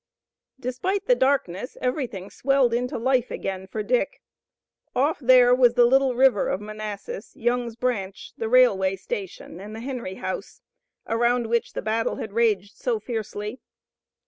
[0.59, 4.19] Despite the darkness everything swelled into life again for Dick.
[4.95, 9.81] Off there was the little river of Manassas, Young's Branch, the railway station, and the
[9.81, 10.59] Henry House,
[11.05, 13.61] around which the battle had raged so fiercely.